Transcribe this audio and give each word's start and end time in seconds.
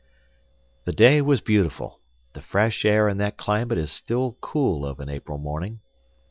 The 0.85 0.93
day 0.93 1.21
was 1.21 1.41
beautiful, 1.41 1.99
the 2.33 2.41
fresh 2.41 2.85
air 2.85 3.07
in 3.07 3.17
that 3.17 3.37
climate 3.37 3.77
is 3.77 3.91
still 3.91 4.35
cool 4.41 4.83
of 4.83 4.99
an 4.99 5.09
April 5.09 5.37
morning. 5.37 5.81